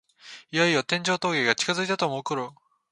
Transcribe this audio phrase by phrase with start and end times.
[0.51, 2.55] いよいよ天城峠が近づいたと思うころ